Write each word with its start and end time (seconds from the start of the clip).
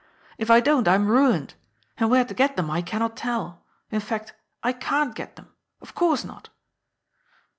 If 0.39 0.49
I 0.49 0.61
don't, 0.61 0.87
I 0.87 0.95
am 0.95 1.09
ruined. 1.11 1.53
And 1.99 2.09
where 2.09 2.25
to 2.25 2.33
get 2.33 2.55
them 2.57 2.71
I 2.71 2.81
cannot 2.81 3.15
tell. 3.15 3.63
In 3.91 3.99
fact, 3.99 4.33
I 4.63 4.73
can't 4.73 5.13
get 5.13 5.35
them. 5.35 5.49
Of 5.79 5.93
course 5.93 6.23
not." 6.25 6.49